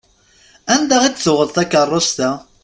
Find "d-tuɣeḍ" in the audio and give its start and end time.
1.11-1.49